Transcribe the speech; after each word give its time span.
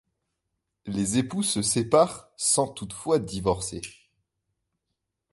Les 0.87 1.19
époux 1.19 1.43
se 1.43 1.61
séparent, 1.61 2.31
sans 2.35 2.67
toutefois 2.67 3.19
divorcer. 3.19 3.81